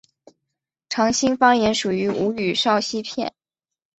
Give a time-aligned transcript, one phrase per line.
[0.89, 3.31] 长兴方言属于吴语苕溪片。